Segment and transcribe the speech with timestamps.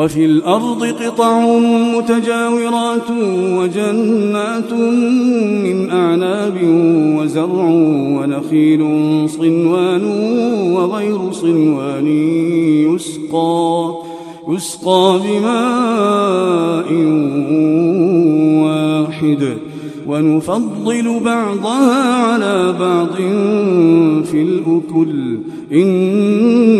[0.00, 1.40] وفي الأرض قطع
[1.96, 3.10] متجاورات
[3.58, 4.72] وجنات
[5.64, 6.56] من أعناب
[7.18, 7.68] وزرع
[8.18, 8.80] ونخيل
[9.28, 10.04] صنوان
[10.72, 12.06] وغير صنوان
[12.94, 13.94] يسقى
[14.48, 16.92] يسقى بماء
[18.64, 19.56] واحد.
[20.06, 23.16] ونفضل بعضها على بعض
[24.24, 25.38] في الأكل.
[25.72, 26.79] إن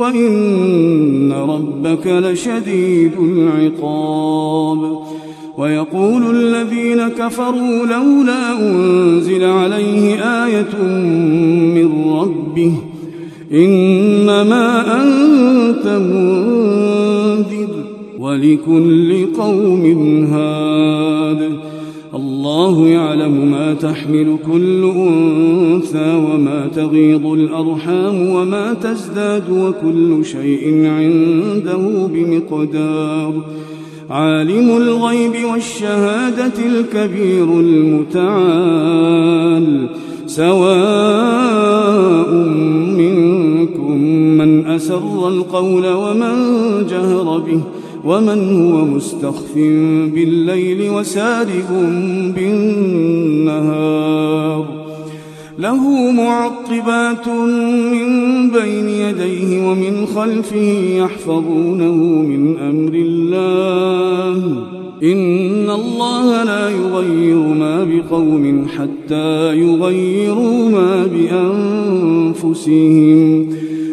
[0.00, 5.00] وإن ربك لشديد العقاب
[5.58, 10.82] ويقول الذين كفروا لولا أنزل عليه آية
[11.74, 12.72] من ربه
[13.52, 17.68] إنما أنت منذر
[18.18, 19.84] ولكل قوم
[20.32, 21.69] هاد
[22.14, 33.32] الله يعلم ما تحمل كل أنثى وما تغيض الأرحام وما تزداد وكل شيء عنده بمقدار.
[34.10, 38.80] عالم الغيب والشهادة الكبير المتعال.
[40.26, 41.70] سواء
[42.98, 43.96] منكم
[44.38, 46.36] من أسر القول ومن
[46.90, 47.60] جهر به
[48.04, 49.54] ومن هو مستخف
[50.14, 51.70] بالليل وسارب
[52.36, 54.00] بالنهار
[55.58, 57.28] له معقبات
[57.92, 58.08] من
[58.50, 64.66] بين يديه ومن خلفه يحفظونه من أمر الله.
[65.02, 71.06] إن الله لا يغير ما بقوم حتى يغيروا ما
[72.44, 73.49] بأنفسهم.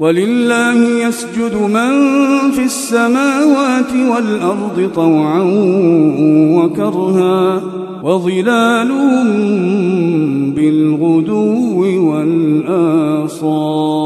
[0.00, 1.92] ولله يسجد من
[2.50, 5.42] في السماوات والأرض طوعا
[6.56, 7.62] وكرها
[8.02, 9.26] وظلالهم
[10.50, 14.05] بالغدو والآصال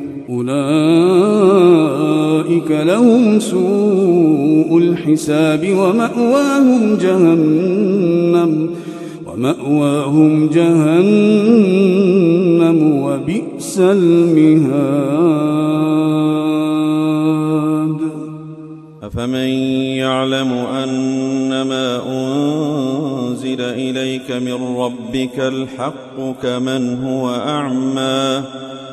[0.31, 0.51] أولئك
[2.71, 8.69] لهم سوء الحساب ومأواهم جهنم
[9.27, 11.91] ومأواهم جهنم
[13.03, 15.21] وبئس المهاد.
[19.03, 19.49] أفمن
[19.99, 28.41] يعلم أنما أنزل إليك من ربك الحق كمن هو أعمى؟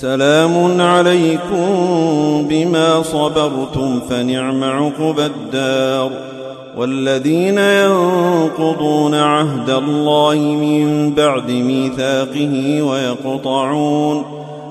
[0.00, 1.66] سلام عليكم
[2.48, 6.10] بما صبرتم فنعم عقبى الدار.
[6.76, 14.24] والذين ينقضون عهد الله من بعد ميثاقه ويقطعون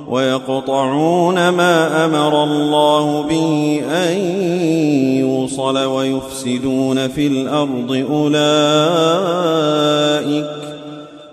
[0.10, 4.17] ويقطعون ما أمر الله به أن
[5.20, 8.36] يوصل ويفسدون في الأرض أولئك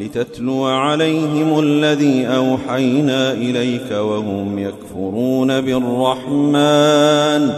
[0.00, 7.52] لتتلو عليهم الذي أوحينا إليك وهم يكفرون بالرحمن.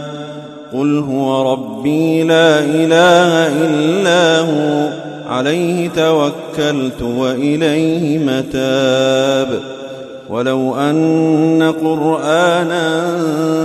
[0.73, 4.89] قل هو ربي لا إله إلا هو.
[5.29, 9.59] عليه توكلت وإليه متاب.
[10.29, 13.09] ولو أن قرآنا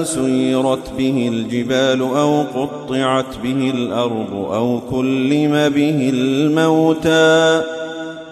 [0.04, 7.62] سيرت به الجبال أو قطعت به الأرض أو كلم به الموتى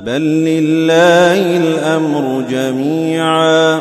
[0.00, 3.80] بل لله الأمر جميعا.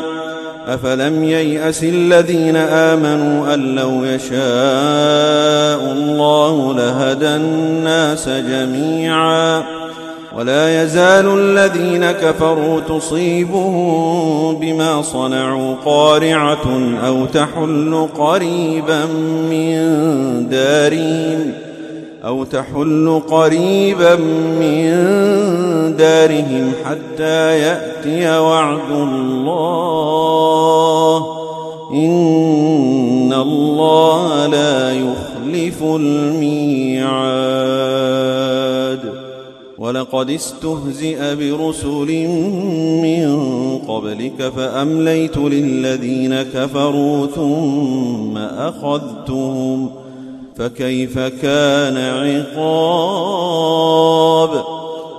[0.66, 9.62] أفلم ييأس الذين آمنوا أن لو يشاء الله لهدى الناس جميعا.
[10.36, 19.04] ولا يزال الذين كفروا تصيبهم بما صنعوا قارعة أو تحل قريبا
[19.50, 19.78] من
[20.50, 21.52] دارهم
[22.24, 24.14] أو تحل قريبا
[24.60, 24.92] من
[25.96, 30.16] دارهم حتى يأتي وعد الله.
[31.92, 37.56] إن الله لا يخلف الميعاد.
[39.78, 42.28] ولقد استهزئ برسل
[43.02, 43.28] من
[43.78, 49.90] قبلك فأمليت للذين كفروا ثم أخذتهم.
[50.56, 51.96] فكيف كان
[52.46, 54.65] عقاب؟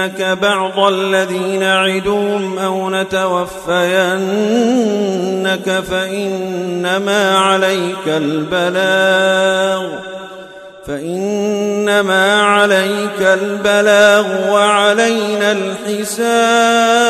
[0.00, 3.50] نرينك بعض الذي نعدهم أو نتوفينك
[5.90, 9.88] فإنما عليك البلاغ
[10.86, 17.00] فإنما عليك البلاغ وعلينا الحساب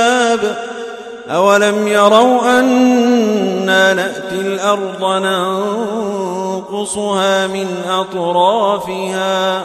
[1.31, 5.05] أولم يروا أنا نأتي الأرض
[6.65, 9.65] ننقصها من أطرافها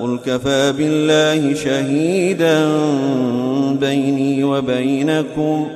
[0.00, 2.68] قل كفى بالله شهيدا
[3.80, 5.66] بيني وبينكم.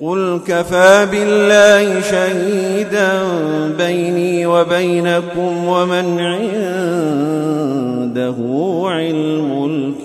[0.00, 3.22] قل كفى بالله شهيدا
[3.78, 6.18] بيني وبينكم ومن
[8.08, 8.36] عنده
[8.84, 9.50] علم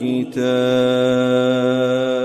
[0.04, 2.23] الكتاب.